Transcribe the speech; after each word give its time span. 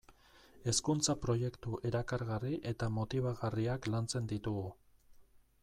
Hezkuntza-proiektu 0.71 1.75
erakargarri 1.89 2.53
eta 2.71 2.89
motibagarriak 2.97 3.87
lantzen 3.97 4.31
ditugu. 4.33 4.65